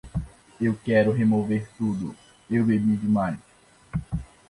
Eu 0.59 0.75
quero 0.83 1.11
remover 1.11 1.69
tudo: 1.77 2.15
eu 2.49 2.65
bebi 2.65 2.97
demais. 2.97 3.37